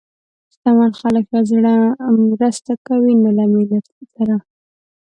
شتمن 0.53 0.91
خلک 1.01 1.25
له 1.35 1.41
زړه 1.51 1.73
مرسته 2.29 2.73
کوي، 2.87 3.13
نه 3.23 3.31
له 3.37 3.43
منت 3.51 3.85
سره. 4.15 4.35